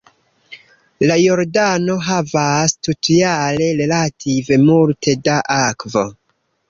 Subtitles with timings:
[1.09, 6.05] La Jordano havas tutjare relative multe da akvo.